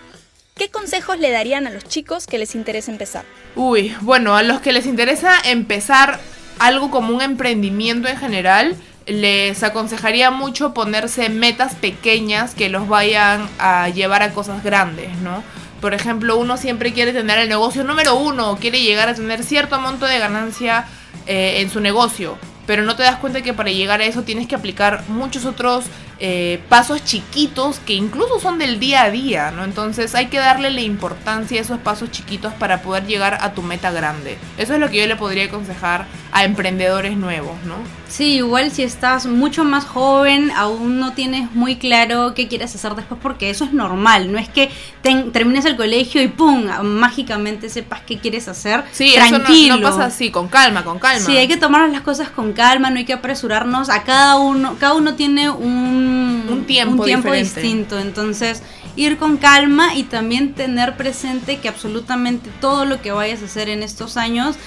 ¿qué 0.55 0.69
consejos 0.69 1.17
le 1.19 1.31
darían 1.31 1.65
a 1.65 1.69
los 1.69 1.85
chicos 1.85 2.27
que 2.27 2.37
les 2.37 2.55
interesa 2.55 2.91
empezar? 2.91 3.23
Uy, 3.55 3.95
bueno, 4.01 4.35
a 4.35 4.43
los 4.43 4.59
que 4.59 4.73
les 4.73 4.85
interesa 4.85 5.33
empezar 5.45 6.19
algo 6.59 6.91
como 6.91 7.15
un 7.15 7.21
emprendimiento 7.21 8.09
en 8.09 8.17
general, 8.17 8.75
les 9.05 9.63
aconsejaría 9.63 10.29
mucho 10.29 10.73
ponerse 10.73 11.29
metas 11.29 11.75
pequeñas 11.75 12.55
que 12.55 12.67
los 12.67 12.89
vayan 12.89 13.47
a 13.59 13.87
llevar 13.87 14.23
a 14.23 14.33
cosas 14.33 14.61
grandes, 14.61 15.15
¿no? 15.19 15.41
Por 15.79 15.93
ejemplo, 15.93 16.35
uno 16.35 16.57
siempre 16.57 16.91
quiere 16.91 17.13
tener 17.13 17.39
el 17.39 17.47
negocio 17.47 17.85
número 17.85 18.15
uno, 18.15 18.57
quiere 18.57 18.81
llegar 18.81 19.07
a 19.07 19.15
tener 19.15 19.41
cierto 19.43 19.79
monto 19.79 20.05
de 20.05 20.19
ganancia 20.19 20.85
eh, 21.27 21.61
en 21.61 21.69
su 21.69 21.79
negocio 21.79 22.37
pero 22.69 22.83
no 22.83 22.95
te 22.95 23.01
das 23.01 23.15
cuenta 23.15 23.41
que 23.41 23.51
para 23.51 23.71
llegar 23.71 23.99
a 23.99 24.05
eso 24.05 24.21
tienes 24.21 24.47
que 24.47 24.53
aplicar 24.53 25.03
muchos 25.07 25.45
otros 25.45 25.85
eh, 26.21 26.61
pasos 26.67 27.03
chiquitos 27.05 27.79
que 27.79 27.93
incluso 27.93 28.39
son 28.39 28.59
del 28.59 28.79
día 28.79 29.03
a 29.03 29.09
día, 29.09 29.51
¿no? 29.51 29.63
Entonces 29.63 30.15
hay 30.15 30.27
que 30.27 30.37
darle 30.37 30.69
la 30.69 30.81
importancia 30.81 31.57
a 31.59 31.61
esos 31.61 31.79
pasos 31.79 32.11
chiquitos 32.11 32.53
para 32.53 32.81
poder 32.81 33.05
llegar 33.05 33.37
a 33.41 33.53
tu 33.53 33.61
meta 33.61 33.91
grande. 33.91 34.37
Eso 34.57 34.73
es 34.73 34.79
lo 34.79 34.89
que 34.89 34.97
yo 34.97 35.07
le 35.07 35.15
podría 35.15 35.45
aconsejar 35.45 36.07
a 36.31 36.43
emprendedores 36.43 37.17
nuevos, 37.17 37.55
¿no? 37.65 37.75
Sí, 38.07 38.35
igual 38.35 38.71
si 38.71 38.83
estás 38.83 39.27
mucho 39.27 39.63
más 39.63 39.85
joven, 39.85 40.51
aún 40.51 40.99
no 40.99 41.13
tienes 41.13 41.51
muy 41.53 41.77
claro 41.77 42.33
qué 42.33 42.47
quieres 42.47 42.73
hacer 42.73 42.95
después, 42.95 43.19
porque 43.21 43.49
eso 43.49 43.65
es 43.65 43.73
normal, 43.73 44.31
no 44.31 44.39
es 44.39 44.49
que 44.49 44.69
termines 45.01 45.65
el 45.65 45.75
colegio 45.75 46.21
y 46.21 46.27
¡pum! 46.27 46.65
mágicamente 46.83 47.69
sepas 47.69 48.01
qué 48.01 48.17
quieres 48.17 48.47
hacer. 48.47 48.83
Sí, 48.91 49.13
tranquilo. 49.13 49.75
Eso 49.75 49.83
no, 49.83 49.89
pasa 49.89 50.05
así, 50.05 50.31
con 50.31 50.47
calma, 50.47 50.83
con 50.83 50.99
calma. 50.99 51.25
Sí, 51.25 51.37
hay 51.37 51.47
que 51.47 51.57
tomar 51.57 51.87
las 51.89 52.01
cosas 52.01 52.29
con 52.29 52.53
calma, 52.53 52.89
no 52.89 52.97
hay 52.97 53.05
que 53.05 53.13
apresurarnos. 53.13 53.89
A 53.89 54.03
cada 54.03 54.37
uno, 54.37 54.75
cada 54.79 54.93
uno 54.95 55.15
tiene 55.15 55.49
un, 55.49 56.08
un 56.09 56.65
tiempo, 56.65 57.05
tiempo 57.05 57.31
distinto, 57.31 57.99
entonces 57.99 58.63
ir 58.95 59.17
con 59.17 59.37
calma 59.37 59.95
y 59.95 60.03
también 60.03 60.53
tener 60.53 60.97
presente 60.97 61.57
que 61.59 61.69
absolutamente 61.69 62.49
todo 62.59 62.85
lo 62.85 63.01
que 63.01 63.11
vayas 63.11 63.41
a 63.41 63.45
hacer 63.45 63.69
en 63.69 63.83
estos 63.83 64.17
años 64.17 64.57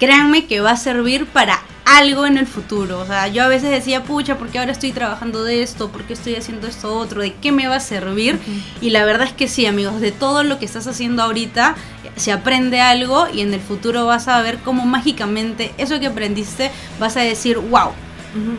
créanme 0.00 0.46
que 0.46 0.60
va 0.60 0.72
a 0.72 0.76
servir 0.76 1.26
para 1.26 1.62
algo 1.84 2.24
en 2.24 2.38
el 2.38 2.46
futuro. 2.46 3.00
O 3.00 3.06
sea, 3.06 3.28
yo 3.28 3.42
a 3.42 3.48
veces 3.48 3.70
decía, 3.70 4.02
pucha, 4.02 4.38
¿por 4.38 4.48
qué 4.48 4.58
ahora 4.58 4.72
estoy 4.72 4.92
trabajando 4.92 5.44
de 5.44 5.62
esto? 5.62 5.90
¿Por 5.90 6.04
qué 6.04 6.14
estoy 6.14 6.36
haciendo 6.36 6.66
esto 6.66 6.96
otro? 6.96 7.20
¿De 7.20 7.34
qué 7.34 7.52
me 7.52 7.68
va 7.68 7.76
a 7.76 7.80
servir? 7.80 8.38
Y 8.80 8.90
la 8.90 9.04
verdad 9.04 9.26
es 9.26 9.32
que 9.32 9.48
sí, 9.48 9.66
amigos, 9.66 10.00
de 10.00 10.10
todo 10.10 10.42
lo 10.42 10.58
que 10.58 10.64
estás 10.64 10.86
haciendo 10.86 11.22
ahorita 11.22 11.76
se 12.16 12.32
aprende 12.32 12.80
algo 12.80 13.26
y 13.32 13.40
en 13.40 13.52
el 13.52 13.60
futuro 13.60 14.06
vas 14.06 14.28
a 14.28 14.40
ver 14.40 14.58
cómo 14.58 14.86
mágicamente 14.86 15.74
eso 15.78 16.00
que 16.00 16.06
aprendiste 16.06 16.70
vas 16.98 17.16
a 17.16 17.20
decir, 17.20 17.58
wow. 17.58 17.90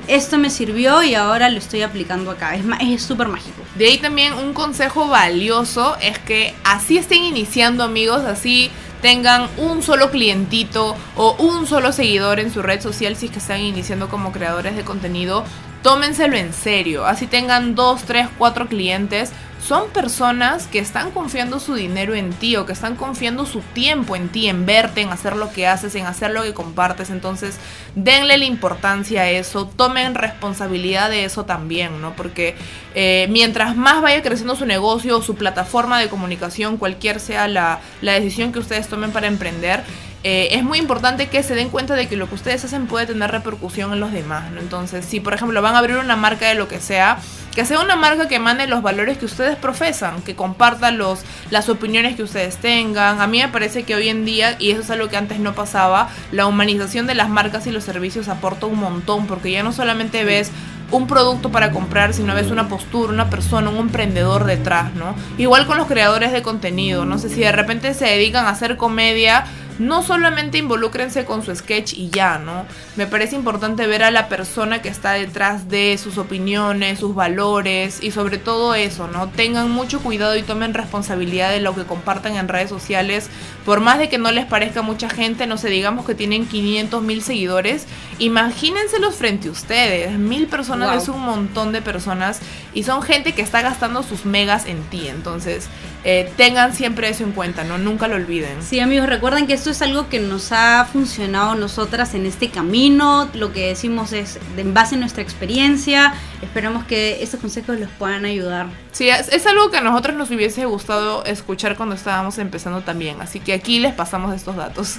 Esto 0.07 0.37
me 0.37 0.49
sirvió 0.49 1.01
y 1.03 1.15
ahora 1.15 1.49
lo 1.49 1.57
estoy 1.57 1.81
aplicando 1.81 2.31
acá. 2.31 2.55
Es 2.81 3.01
súper 3.01 3.27
mágico. 3.27 3.61
De 3.75 3.85
ahí 3.85 3.97
también 3.97 4.33
un 4.33 4.53
consejo 4.53 5.07
valioso 5.07 5.97
es 6.01 6.19
que 6.19 6.53
así 6.63 6.97
estén 6.97 7.23
iniciando 7.23 7.83
amigos, 7.83 8.23
así 8.23 8.69
tengan 9.01 9.47
un 9.57 9.81
solo 9.81 10.11
clientito 10.11 10.95
o 11.15 11.35
un 11.39 11.65
solo 11.65 11.91
seguidor 11.91 12.39
en 12.39 12.51
su 12.51 12.61
red 12.61 12.81
social 12.81 13.15
si 13.15 13.25
es 13.27 13.31
que 13.31 13.39
están 13.39 13.61
iniciando 13.61 14.09
como 14.09 14.31
creadores 14.31 14.75
de 14.75 14.83
contenido, 14.83 15.43
tómenselo 15.81 16.37
en 16.37 16.53
serio. 16.53 17.05
Así 17.05 17.27
tengan 17.27 17.73
dos, 17.75 18.03
tres, 18.03 18.27
cuatro 18.37 18.67
clientes, 18.67 19.31
son 19.61 19.89
personas 19.89 20.67
que 20.67 20.79
están 20.79 21.11
confiando 21.11 21.59
su 21.59 21.75
dinero 21.75 22.15
en 22.15 22.31
ti 22.31 22.55
o 22.55 22.65
que 22.65 22.73
están 22.73 22.95
confiando 22.95 23.45
su 23.45 23.59
tiempo 23.59 24.15
en 24.15 24.29
ti, 24.29 24.47
en 24.47 24.65
verte, 24.65 25.01
en 25.01 25.09
hacer 25.09 25.35
lo 25.35 25.51
que 25.51 25.67
haces, 25.67 25.93
en 25.95 26.07
hacer 26.07 26.31
lo 26.31 26.41
que 26.41 26.53
compartes. 26.53 27.11
Entonces, 27.11 27.57
denle 27.95 28.37
la 28.37 28.45
importancia 28.45 29.21
a 29.21 29.29
eso, 29.29 29.67
tomen 29.67 30.15
responsabilidad 30.15 31.09
de 31.09 31.25
eso 31.25 31.45
también, 31.45 32.01
¿no? 32.01 32.15
Porque 32.15 32.55
eh, 32.95 33.27
mientras 33.29 33.75
más 33.75 34.01
vaya 34.01 34.23
creciendo 34.23 34.55
su 34.55 34.65
negocio 34.65 35.17
o 35.17 35.21
su 35.21 35.35
plataforma 35.35 35.99
de 35.99 36.09
comunicación, 36.09 36.77
cualquier 36.77 37.19
sea 37.19 37.47
la, 37.47 37.81
la 38.01 38.13
decisión 38.13 38.51
que 38.51 38.59
ustedes 38.59 38.87
tomen 38.87 39.11
para 39.11 39.27
emprender, 39.27 39.83
eh, 40.23 40.49
es 40.51 40.63
muy 40.63 40.77
importante 40.77 41.29
que 41.29 41.41
se 41.41 41.55
den 41.55 41.69
cuenta 41.69 41.95
de 41.95 42.07
que 42.07 42.15
lo 42.15 42.29
que 42.29 42.35
ustedes 42.35 42.63
hacen 42.63 42.85
puede 42.85 43.07
tener 43.07 43.31
repercusión 43.31 43.91
en 43.91 43.99
los 43.99 44.11
demás, 44.11 44.51
¿no? 44.51 44.59
Entonces, 44.59 45.03
si 45.05 45.19
por 45.19 45.33
ejemplo 45.33 45.61
van 45.61 45.73
a 45.73 45.79
abrir 45.79 45.97
una 45.97 46.15
marca 46.15 46.47
de 46.47 46.55
lo 46.55 46.67
que 46.67 46.79
sea, 46.79 47.17
que 47.55 47.65
sea 47.65 47.79
una 47.79 47.95
marca 47.95 48.27
que 48.27 48.37
mande 48.37 48.67
los 48.67 48.83
valores 48.83 49.17
que 49.17 49.25
ustedes 49.25 49.55
profesan, 49.57 50.21
que 50.21 50.35
compartan 50.35 50.97
los, 50.97 51.21
las 51.49 51.69
opiniones 51.69 52.15
que 52.15 52.23
ustedes 52.23 52.57
tengan. 52.57 53.19
A 53.19 53.27
mí 53.27 53.39
me 53.39 53.49
parece 53.49 53.83
que 53.83 53.95
hoy 53.95 54.09
en 54.09 54.23
día, 54.23 54.55
y 54.59 54.71
eso 54.71 54.81
es 54.81 54.91
algo 54.91 55.09
que 55.09 55.17
antes 55.17 55.39
no 55.39 55.53
pasaba, 55.53 56.09
la 56.31 56.45
humanización 56.45 57.07
de 57.07 57.15
las 57.15 57.29
marcas 57.29 57.65
y 57.67 57.71
los 57.71 57.83
servicios 57.83 58.27
aporta 58.27 58.67
un 58.67 58.79
montón, 58.79 59.25
porque 59.25 59.51
ya 59.51 59.63
no 59.63 59.73
solamente 59.73 60.23
ves 60.23 60.51
un 60.91 61.07
producto 61.07 61.51
para 61.51 61.71
comprar, 61.71 62.13
sino 62.13 62.35
ves 62.35 62.51
una 62.51 62.67
postura, 62.67 63.13
una 63.13 63.29
persona, 63.29 63.69
un 63.69 63.77
emprendedor 63.77 64.43
detrás, 64.43 64.93
¿no? 64.93 65.15
Igual 65.37 65.65
con 65.65 65.77
los 65.77 65.87
creadores 65.87 66.31
de 66.31 66.41
contenido, 66.41 67.05
no 67.05 67.17
sé 67.17 67.29
si 67.29 67.39
de 67.39 67.51
repente 67.51 67.93
se 67.93 68.05
dedican 68.05 68.45
a 68.45 68.49
hacer 68.49 68.77
comedia, 68.77 69.45
no 69.81 70.03
solamente 70.03 70.57
involúcrense 70.57 71.25
con 71.25 71.43
su 71.43 71.55
sketch 71.55 71.93
y 71.93 72.09
ya, 72.09 72.37
¿no? 72.37 72.65
Me 72.95 73.07
parece 73.07 73.35
importante 73.35 73.87
ver 73.87 74.03
a 74.03 74.11
la 74.11 74.29
persona 74.29 74.81
que 74.81 74.89
está 74.89 75.13
detrás 75.13 75.67
de 75.69 75.97
sus 75.97 76.17
opiniones, 76.17 76.99
sus 76.99 77.15
valores 77.15 78.01
y 78.01 78.11
sobre 78.11 78.37
todo 78.37 78.75
eso, 78.75 79.07
¿no? 79.07 79.29
Tengan 79.29 79.71
mucho 79.71 80.01
cuidado 80.01 80.35
y 80.35 80.43
tomen 80.43 80.73
responsabilidad 80.73 81.49
de 81.49 81.61
lo 81.61 81.75
que 81.75 81.83
compartan 81.83 82.35
en 82.35 82.47
redes 82.47 82.69
sociales. 82.69 83.29
Por 83.65 83.79
más 83.79 83.97
de 83.97 84.09
que 84.09 84.17
no 84.17 84.31
les 84.31 84.45
parezca 84.45 84.81
mucha 84.81 85.09
gente, 85.09 85.47
no 85.47 85.57
sé, 85.57 85.69
digamos 85.69 86.05
que 86.05 86.15
tienen 86.15 86.45
500 86.45 87.01
mil 87.01 87.23
seguidores, 87.23 87.87
imagínenselos 88.19 89.15
frente 89.15 89.47
a 89.47 89.51
ustedes. 89.51 90.17
Mil 90.17 90.47
personas 90.47 91.03
es 91.03 91.09
un 91.09 91.21
montón 91.21 91.71
de 91.71 91.81
personas 91.81 92.39
y 92.73 92.83
son 92.83 93.01
gente 93.01 93.33
que 93.33 93.41
está 93.41 93.61
gastando 93.61 94.03
sus 94.03 94.25
megas 94.25 94.65
en 94.65 94.83
ti. 94.83 95.07
Entonces, 95.07 95.67
eh, 96.03 96.31
tengan 96.35 96.73
siempre 96.73 97.09
eso 97.09 97.23
en 97.23 97.31
cuenta, 97.31 97.63
¿no? 97.63 97.77
Nunca 97.77 98.07
lo 98.07 98.15
olviden. 98.15 98.63
Sí, 98.63 98.79
amigos, 98.79 99.07
recuerden 99.07 99.45
que 99.45 99.53
esto 99.53 99.69
es 99.69 99.83
algo 99.83 100.09
que 100.09 100.19
nos 100.19 100.51
ha 100.51 100.87
funcionado 100.91 101.53
nosotras 101.53 102.15
en 102.15 102.25
este 102.25 102.49
camino. 102.49 103.29
Lo 103.35 103.53
que 103.53 103.67
decimos 103.67 104.11
es 104.11 104.39
en 104.57 104.73
base 104.73 104.95
a 104.95 104.97
nuestra 104.97 105.21
experiencia. 105.21 106.15
Esperamos 106.41 106.85
que 106.85 107.21
estos 107.21 107.39
consejos 107.39 107.79
los 107.79 107.89
puedan 107.91 108.25
ayudar. 108.25 108.67
Sí, 108.91 109.09
es, 109.09 109.45
algo 109.45 109.69
que 109.69 109.77
a 109.77 109.81
nosotros 109.81 110.15
nos 110.15 110.31
hubiese 110.31 110.65
gustado 110.65 111.23
escuchar 111.25 111.77
cuando 111.77 111.93
estábamos 111.93 112.39
empezando 112.39 112.81
también. 112.81 113.21
Así 113.21 113.39
que 113.39 113.53
aquí 113.53 113.79
les 113.79 113.93
pasamos 113.93 114.33
estos 114.35 114.55
datos. 114.55 114.97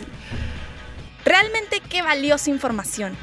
Realmente 1.24 1.82
qué 1.88 2.02
valiosa 2.02 2.50
información. 2.50 3.16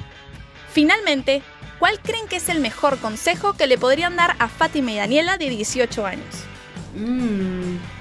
Finalmente, 0.74 1.42
¿cuál 1.80 1.98
creen 2.02 2.28
que 2.28 2.36
es 2.38 2.50
el 2.50 2.60
mejor 2.60 2.98
consejo 2.98 3.54
que 3.54 3.68
le 3.68 3.78
podrían 3.78 4.18
dar 4.18 4.36
a 4.40 4.50
Fátima 4.50 4.92
y 4.92 4.98
Daniela 4.98 5.38
de 5.38 5.50
18 5.50 6.06
años? 6.06 6.50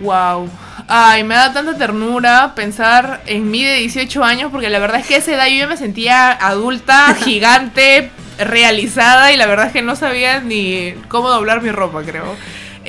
Wow. 0.01 0.47
Mm. 0.47 0.51
Ay, 0.89 1.25
me 1.25 1.35
da 1.35 1.53
tanta 1.53 1.77
ternura 1.77 2.53
pensar 2.55 3.23
en 3.27 3.51
mí 3.51 3.63
de 3.63 3.75
18 3.77 4.25
años 4.25 4.51
porque 4.51 4.71
la 4.71 4.79
verdad 4.79 5.01
es 5.01 5.07
que 5.07 5.17
a 5.17 5.19
esa 5.19 5.33
edad 5.33 5.47
yo 5.47 5.69
me 5.69 5.77
sentía 5.77 6.33
adulta, 6.33 7.15
gigante, 7.25 8.11
realizada 8.39 9.33
y 9.33 9.37
la 9.37 9.47
verdad 9.47 9.67
es 9.67 9.73
que 9.73 9.83
no 9.83 9.97
sabía 9.97 10.41
ni 10.41 10.95
cómo 11.09 11.29
doblar 11.29 11.63
mi 11.63 11.71
ropa, 11.71 12.03
creo. 12.03 12.37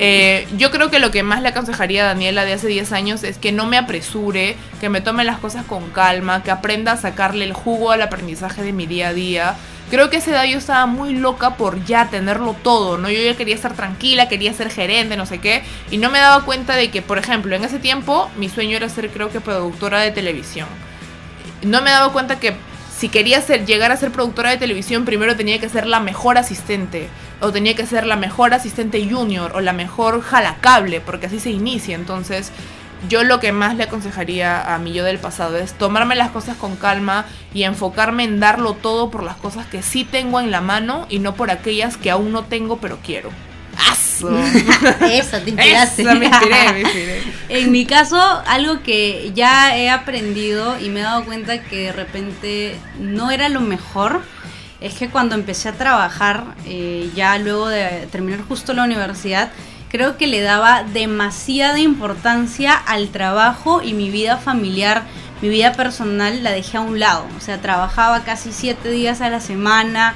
Eh, 0.02 0.48
yo 0.56 0.70
creo 0.70 0.90
que 0.90 0.98
lo 0.98 1.10
que 1.10 1.22
más 1.22 1.42
le 1.42 1.50
aconsejaría 1.50 2.04
a 2.04 2.06
Daniela 2.06 2.46
de 2.46 2.54
hace 2.54 2.68
10 2.68 2.90
años 2.92 3.22
es 3.22 3.36
que 3.36 3.52
no 3.52 3.66
me 3.66 3.76
apresure, 3.76 4.56
que 4.80 4.88
me 4.88 5.02
tome 5.02 5.24
las 5.24 5.38
cosas 5.38 5.66
con 5.66 5.90
calma, 5.90 6.42
que 6.42 6.50
aprenda 6.50 6.92
a 6.92 6.96
sacarle 6.96 7.44
el 7.44 7.52
jugo 7.52 7.90
al 7.90 8.00
aprendizaje 8.00 8.62
de 8.62 8.72
mi 8.72 8.86
día 8.86 9.08
a 9.08 9.12
día 9.12 9.56
Creo 9.90 10.08
que 10.08 10.16
a 10.16 10.18
esa 10.20 10.30
edad 10.30 10.44
yo 10.44 10.58
estaba 10.58 10.86
muy 10.86 11.14
loca 11.14 11.56
por 11.56 11.84
ya 11.84 12.08
tenerlo 12.08 12.54
todo, 12.54 12.96
¿no? 12.96 13.10
Yo 13.10 13.20
ya 13.20 13.36
quería 13.36 13.56
estar 13.56 13.74
tranquila, 13.74 14.28
quería 14.28 14.52
ser 14.54 14.70
gerente, 14.70 15.16
no 15.16 15.26
sé 15.26 15.40
qué, 15.40 15.64
y 15.90 15.98
no 15.98 16.10
me 16.10 16.20
daba 16.20 16.44
cuenta 16.44 16.76
de 16.76 16.92
que, 16.92 17.02
por 17.02 17.18
ejemplo, 17.18 17.56
en 17.56 17.64
ese 17.64 17.80
tiempo 17.80 18.30
mi 18.36 18.48
sueño 18.48 18.76
era 18.76 18.88
ser, 18.88 19.10
creo 19.10 19.30
que, 19.32 19.40
productora 19.40 19.98
de 19.98 20.12
televisión. 20.12 20.68
No 21.62 21.82
me 21.82 21.90
daba 21.90 22.12
cuenta 22.12 22.38
que 22.38 22.54
si 23.00 23.08
quería 23.08 23.40
ser, 23.40 23.64
llegar 23.64 23.92
a 23.92 23.96
ser 23.96 24.12
productora 24.12 24.50
de 24.50 24.58
televisión, 24.58 25.06
primero 25.06 25.34
tenía 25.34 25.58
que 25.58 25.70
ser 25.70 25.86
la 25.86 26.00
mejor 26.00 26.36
asistente, 26.36 27.08
o 27.40 27.50
tenía 27.50 27.74
que 27.74 27.86
ser 27.86 28.04
la 28.04 28.16
mejor 28.16 28.52
asistente 28.52 29.02
junior, 29.10 29.52
o 29.54 29.62
la 29.62 29.72
mejor 29.72 30.20
jalacable, 30.20 31.00
porque 31.00 31.24
así 31.24 31.40
se 31.40 31.48
inicia. 31.50 31.94
Entonces, 31.94 32.52
yo 33.08 33.24
lo 33.24 33.40
que 33.40 33.52
más 33.52 33.74
le 33.74 33.84
aconsejaría 33.84 34.74
a 34.74 34.76
mi 34.76 34.92
yo 34.92 35.02
del 35.02 35.18
pasado 35.18 35.56
es 35.56 35.72
tomarme 35.72 36.14
las 36.14 36.28
cosas 36.28 36.58
con 36.58 36.76
calma 36.76 37.24
y 37.54 37.62
enfocarme 37.62 38.24
en 38.24 38.38
darlo 38.38 38.74
todo 38.74 39.10
por 39.10 39.22
las 39.22 39.36
cosas 39.36 39.64
que 39.64 39.80
sí 39.80 40.04
tengo 40.04 40.38
en 40.38 40.50
la 40.50 40.60
mano 40.60 41.06
y 41.08 41.20
no 41.20 41.34
por 41.34 41.50
aquellas 41.50 41.96
que 41.96 42.10
aún 42.10 42.32
no 42.32 42.44
tengo 42.44 42.82
pero 42.82 42.98
quiero. 43.02 43.30
Eso, 45.10 45.38
te 45.38 45.50
inspiraste. 45.50 46.04
me 46.04 46.26
inspiré, 46.26 46.72
me 46.72 46.80
inspiré. 46.80 47.22
En 47.48 47.72
mi 47.72 47.84
caso, 47.86 48.16
algo 48.46 48.82
que 48.82 49.32
ya 49.34 49.76
he 49.76 49.90
aprendido 49.90 50.78
y 50.78 50.88
me 50.88 51.00
he 51.00 51.02
dado 51.02 51.24
cuenta 51.24 51.62
que 51.62 51.86
de 51.86 51.92
repente 51.92 52.76
no 52.98 53.30
era 53.30 53.48
lo 53.48 53.60
mejor, 53.60 54.22
es 54.80 54.94
que 54.94 55.08
cuando 55.08 55.34
empecé 55.34 55.68
a 55.68 55.72
trabajar, 55.72 56.54
eh, 56.66 57.10
ya 57.14 57.38
luego 57.38 57.68
de 57.68 58.06
terminar 58.10 58.40
justo 58.42 58.72
la 58.72 58.84
universidad, 58.84 59.50
creo 59.90 60.16
que 60.16 60.26
le 60.26 60.40
daba 60.40 60.84
demasiada 60.84 61.78
importancia 61.78 62.74
al 62.74 63.08
trabajo 63.08 63.82
y 63.82 63.92
mi 63.92 64.10
vida 64.10 64.38
familiar, 64.38 65.02
mi 65.42 65.48
vida 65.48 65.72
personal 65.72 66.42
la 66.42 66.52
dejé 66.52 66.78
a 66.78 66.80
un 66.80 66.98
lado. 66.98 67.26
O 67.36 67.40
sea, 67.40 67.60
trabajaba 67.60 68.22
casi 68.24 68.52
siete 68.52 68.90
días 68.90 69.20
a 69.20 69.28
la 69.28 69.40
semana. 69.40 70.14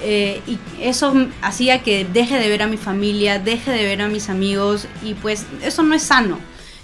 Eh, 0.00 0.40
y 0.46 0.58
eso 0.80 1.12
hacía 1.42 1.82
que 1.82 2.04
deje 2.04 2.38
de 2.38 2.48
ver 2.48 2.62
a 2.62 2.66
mi 2.66 2.76
familia, 2.76 3.38
deje 3.38 3.70
de 3.70 3.84
ver 3.84 4.02
a 4.02 4.08
mis 4.08 4.28
amigos 4.28 4.86
y 5.02 5.14
pues 5.14 5.46
eso 5.62 5.82
no 5.82 5.94
es 5.94 6.02
sano. 6.02 6.38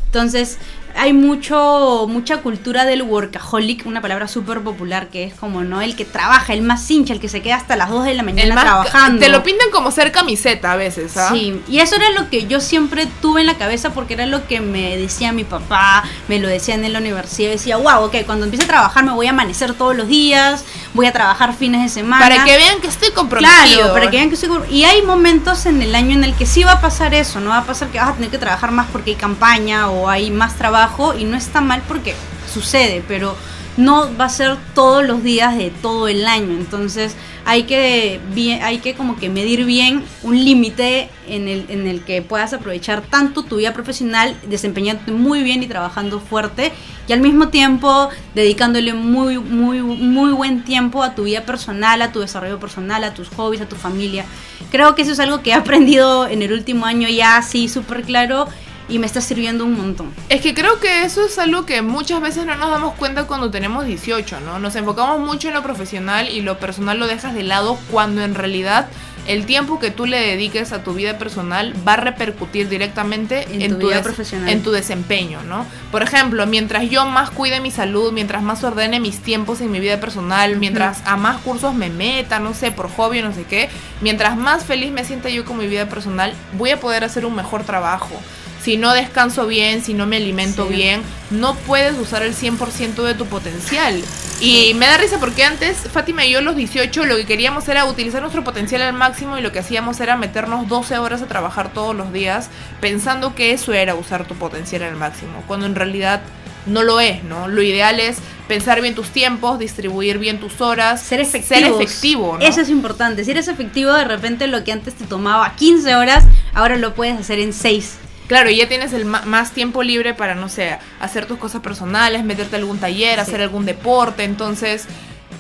Entonces 0.07 0.59
hay 0.97 1.13
mucho, 1.13 2.07
mucha 2.09 2.39
cultura 2.39 2.85
del 2.85 3.03
workaholic, 3.03 3.85
una 3.85 4.01
palabra 4.01 4.29
súper 4.29 4.61
popular 4.61 5.09
que 5.09 5.25
es 5.25 5.35
como, 5.35 5.65
¿no? 5.65 5.83
El 5.83 5.97
que 5.97 6.05
trabaja, 6.05 6.53
el 6.53 6.63
más 6.63 6.89
hincha, 6.89 7.13
el 7.13 7.21
que 7.21 7.29
se 7.29 7.43
queda 7.43 7.57
hasta 7.57 7.77
las 7.77 7.91
2 7.91 8.05
de 8.05 8.15
la 8.15 8.23
mañana 8.23 8.55
trabajando. 8.61 9.21
Te 9.21 9.29
lo 9.29 9.43
pintan 9.43 9.71
como 9.73 9.91
ser 9.91 10.13
camiseta 10.13 10.73
a 10.73 10.77
veces, 10.77 11.17
¿ah? 11.17 11.31
Sí, 11.33 11.61
y 11.69 11.81
eso 11.81 11.97
era 11.97 12.11
lo 12.11 12.31
que 12.31 12.47
yo 12.47 12.61
siempre 12.61 13.09
tuve 13.21 13.41
en 13.41 13.49
la 13.49 13.57
cabeza 13.57 13.93
porque 13.93 14.15
era 14.15 14.27
lo 14.27 14.47
que 14.47 14.61
me 14.61 14.97
decía 14.97 15.33
mi 15.33 15.45
papá, 15.45 16.05
me 16.29 16.39
lo 16.39 16.49
decían 16.49 16.85
en 16.85 16.93
la 16.93 17.01
universidad. 17.01 17.51
Decía, 17.51 17.77
wow, 17.77 18.05
ok, 18.05 18.19
cuando 18.25 18.45
empiece 18.45 18.65
a 18.65 18.69
trabajar 18.69 19.05
me 19.05 19.13
voy 19.13 19.27
a 19.27 19.31
amanecer 19.31 19.75
todos 19.75 19.97
los 19.97 20.07
días, 20.07 20.65
voy 20.95 21.07
a 21.07 21.13
trabajar 21.13 21.53
fines 21.55 21.83
de 21.83 21.89
semana. 21.89 22.25
Para 22.25 22.45
que 22.45 22.57
vean 22.57 22.81
que 22.81 22.87
estoy 22.87 23.11
comprometido. 23.11 23.77
Claro, 23.77 23.93
para 23.93 24.11
que 24.11 24.17
vean 24.17 24.29
que 24.29 24.37
estoy 24.37 24.49
comprometido. 24.49 24.79
Y 24.79 24.85
hay 24.85 25.03
momentos 25.03 25.67
en 25.67 25.83
el 25.83 25.95
año 25.95 26.17
en 26.17 26.25
el 26.25 26.35
que 26.35 26.47
sí 26.47 26.65
va 26.65 26.73
a 26.73 26.81
pasar 26.81 27.13
eso, 27.13 27.41
¿no? 27.41 27.51
Va 27.51 27.59
a 27.59 27.65
pasar 27.65 27.89
que 27.89 27.99
vas 27.99 28.11
a 28.11 28.15
tener 28.15 28.31
que 28.31 28.39
trabajar 28.39 28.71
más 28.71 28.87
porque 28.91 29.11
hay 29.11 29.17
campaña 29.17 29.91
o 29.91 30.09
hay 30.09 30.31
más 30.31 30.55
trabajo 30.55 31.15
y 31.15 31.25
no 31.25 31.37
está 31.37 31.61
mal 31.61 31.83
porque 31.87 32.15
sucede, 32.53 33.05
pero 33.07 33.37
no 33.77 34.09
va 34.17 34.27
a 34.27 34.29
ser 34.29 34.57
todos 34.75 35.05
los 35.05 35.23
días 35.23 35.57
de 35.57 35.71
todo 35.71 36.09
el 36.09 36.27
año. 36.27 36.57
Entonces 36.57 37.17
hay 37.45 37.65
que, 37.65 38.21
hay 38.63 38.79
que 38.79 38.95
como 38.95 39.17
que 39.17 39.29
medir 39.29 39.65
bien 39.65 40.05
un 40.23 40.43
límite 40.45 41.11
en 41.27 41.49
el, 41.49 41.67
en 41.69 41.87
el 41.87 42.03
que 42.03 42.23
puedas 42.23 42.53
aprovechar 42.53 43.03
tanto 43.03 43.43
tu 43.43 43.57
vida 43.57 43.73
profesional, 43.73 44.37
desempeñándote 44.47 45.13
muy 45.13 45.43
bien 45.43 45.63
y 45.63 45.67
trabajando 45.67 46.21
fuerte, 46.21 46.73
y 47.07 47.13
al 47.13 47.21
mismo 47.21 47.49
tiempo 47.49 48.09
dedicándole 48.35 48.95
muy, 48.95 49.39
muy, 49.39 49.83
muy 49.83 50.33
buen 50.33 50.65
tiempo 50.65 51.03
a 51.03 51.15
tu 51.15 51.25
vida 51.25 51.43
personal, 51.43 52.01
a 52.01 52.13
tu 52.13 52.21
desarrollo 52.21 52.59
personal, 52.59 53.05
a 53.05 53.13
tus 53.13 53.29
hobbies, 53.29 53.61
a 53.61 53.69
tu 53.69 53.77
familia. 53.77 54.25
Creo 54.71 54.95
que 54.95 55.03
eso 55.03 55.13
es 55.13 55.21
algo 55.21 55.43
que 55.43 55.51
he 55.51 55.55
aprendido 55.55 56.27
en 56.27 56.43
el 56.43 56.53
último 56.53 56.87
año 56.87 57.09
ya 57.09 57.37
así 57.37 57.69
súper 57.69 58.03
claro 58.03 58.49
y 58.89 58.99
me 58.99 59.07
está 59.07 59.21
sirviendo 59.21 59.65
un 59.65 59.77
montón. 59.77 60.13
Es 60.29 60.41
que 60.41 60.55
creo 60.55 60.81
que 60.81 61.05
eso 61.05 61.25
es 61.25 61.39
algo 61.39 61.67
que 61.67 61.83
muchas 61.83 62.21
veces 62.21 62.47
no 62.47 62.55
nos 62.57 62.71
damos 62.71 62.95
cuenta 62.95 63.25
cuando 63.25 63.51
tenemos 63.51 63.87
18, 63.87 64.41
¿no? 64.41 64.59
Nos 64.59 64.77
enfocamos 64.77 65.21
mucho 65.21 65.49
en 65.49 65.55
lo 65.55 65.63
profesional 65.63 66.29
y 66.29 66.43
lo 66.43 66.59
personal 66.59 66.99
lo 66.99 67.07
dejas 67.07 67.35
de 67.35 67.43
lado 67.43 67.79
cuando 67.91 68.23
en 68.23 68.35
realidad 68.35 68.89
el 69.27 69.47
tiempo 69.47 69.79
que 69.79 69.91
tú 69.91 70.07
le 70.07 70.19
dediques 70.19 70.73
a 70.73 70.83
tu 70.83 70.93
vida 70.93 71.19
personal 71.19 71.75
va 71.87 71.95
a 71.95 71.97
repercutir 71.97 72.69
directamente 72.69 73.47
en, 73.51 73.79
tu, 73.79 73.89
vida 73.89 74.03
profesional. 74.03 74.49
en 74.49 74.63
tu 74.63 74.71
desempeño, 74.71 75.43
¿no? 75.43 75.65
Por 75.91 76.03
ejemplo, 76.03 76.47
mientras 76.47 76.91
yo 76.91 77.07
más 77.07 77.31
cuide 77.31 77.61
mi 77.61 77.71
salud, 77.71 78.13
mientras 78.13 78.43
más 78.43 78.63
ordene 78.65 79.01
mis 79.01 79.21
tiempos 79.21 79.61
en 79.61 79.71
mi 79.71 79.81
vida 79.81 79.99
personal, 79.99 80.57
mientras 80.57 81.01
a 81.07 81.17
más 81.17 81.41
cursos 81.41 81.75
me 81.75 81.89
meta, 81.89 82.39
no 82.39 82.55
sé, 82.55 82.71
por 82.71 82.91
hobby 82.91 83.23
no 83.23 83.33
sé 83.33 83.45
qué, 83.45 83.71
mientras 84.03 84.37
más 84.37 84.65
feliz 84.65 84.93
me 84.93 85.05
sienta 85.05 85.31
yo 85.31 85.45
con 85.45 85.57
mi 85.57 85.67
vida 85.67 85.89
personal, 85.89 86.35
voy 86.59 86.71
a 86.71 86.81
poder 86.81 87.05
hacer 87.05 87.25
un 87.25 87.35
mejor 87.35 87.65
trabajo 87.65 88.21
si 88.65 88.79
no 88.79 88.95
descanso 88.95 89.47
bien, 89.47 89.85
si 89.85 89.93
no 89.93 90.07
me 90.07 90.17
alimento 90.17 90.67
bien, 90.67 91.03
no 91.31 91.55
puedes 91.55 91.99
usar 91.99 92.23
el 92.23 92.35
100% 92.35 93.03
de 93.03 93.13
tu 93.13 93.27
potencial. 93.27 94.03
Y 94.41 94.73
me 94.75 94.87
da 94.87 94.97
risa 94.97 95.19
porque 95.21 95.45
antes 95.45 95.77
Fátima 95.93 96.25
y 96.25 96.31
yo 96.31 96.41
los 96.41 96.57
18 96.57 97.05
lo 97.05 97.17
que 97.17 97.27
queríamos 97.27 97.69
era 97.69 97.85
utilizar 97.85 98.23
nuestro 98.23 98.43
potencial 98.43 98.81
al 98.81 98.95
máximo 98.95 99.37
y 99.37 99.43
lo 99.43 99.53
que 99.53 99.59
hacíamos 99.59 100.01
era 100.01 100.17
meternos 100.17 100.67
12 100.67 100.97
horas 100.97 101.21
a 101.21 101.27
trabajar 101.27 101.75
todos 101.75 101.95
los 101.95 102.11
días 102.11 102.49
pensando 102.81 103.35
que 103.35 103.53
eso 103.53 103.75
era 103.75 103.95
usar 103.95 104.27
tu 104.27 104.35
potencial 104.35 104.83
al 104.83 104.97
máximo, 104.97 105.45
cuando 105.47 105.67
en 105.67 105.75
realidad 105.75 106.23
no 106.65 106.83
lo 106.83 107.01
es, 107.01 107.23
¿no? 107.23 107.49
Lo 107.49 107.61
ideal 107.61 108.01
es 108.01 108.17
pensar 108.49 108.81
bien 108.81 108.95
tus 108.95 109.09
tiempos, 109.09 109.59
distribuir 109.59 110.19
bien 110.19 110.41
tus 110.41 110.63
horas, 110.63 111.03
ser 111.03 111.21
efectivo. 111.21 112.39
Eso 112.41 112.63
es 112.63 112.71
importante. 112.71 113.25
Si 113.25 113.31
eres 113.31 113.49
efectivo, 113.49 113.93
de 113.93 114.05
repente 114.05 114.47
lo 114.47 114.65
que 114.65 114.73
antes 114.73 114.95
te 114.95 115.05
tomaba 115.05 115.55
15 115.57 115.97
horas, 115.97 116.25
ahora 116.55 116.79
lo 116.79 116.95
puedes 116.95 117.19
hacer 117.19 117.39
en 117.41 117.53
6. 117.53 117.99
Claro, 118.27 118.49
y 118.49 118.57
ya 118.57 118.69
tienes 118.69 118.93
el 118.95 119.05
más 119.05 119.53
tiempo 119.53 119.83
libre 119.83 120.15
para, 120.15 120.35
no 120.35 120.49
sé, 120.49 120.79
hacer 120.99 121.27
tus 121.27 121.39
cosas 121.39 121.61
personales, 121.61 122.25
meterte 122.25 122.57
a 122.57 122.59
algún 122.59 122.79
taller, 122.79 123.21
hacer 123.21 123.43
algún 123.43 123.67
deporte. 123.67 124.25
Entonces, 124.25 124.87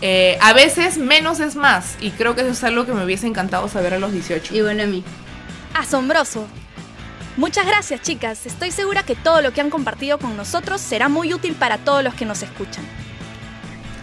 eh, 0.03 0.37
a 0.43 0.53
veces 0.53 0.99
menos 0.99 1.41
es 1.41 1.57
más. 1.57 1.97
Y 2.00 2.11
creo 2.11 2.35
que 2.35 2.43
eso 2.43 2.50
es 2.50 2.62
algo 2.62 2.85
que 2.85 2.93
me 2.93 3.05
hubiese 3.05 3.26
encantado 3.26 3.69
saber 3.69 3.95
a 3.95 3.99
los 3.99 4.12
18. 4.12 4.55
Y 4.55 4.61
bueno, 4.61 4.83
a 4.83 4.87
mí. 4.87 5.03
Asombroso. 5.73 6.47
Muchas 7.37 7.67
gracias, 7.67 8.03
chicas. 8.03 8.47
Estoy 8.47 8.71
segura 8.71 9.03
que 9.03 9.17
todo 9.17 9.41
lo 9.41 9.53
que 9.53 9.61
han 9.61 9.71
compartido 9.71 10.19
con 10.19 10.37
nosotros 10.37 10.81
será 10.81 11.09
muy 11.09 11.33
útil 11.33 11.55
para 11.55 11.79
todos 11.79 12.05
los 12.05 12.14
que 12.14 12.26
nos 12.26 12.43
escuchan. 12.43 12.85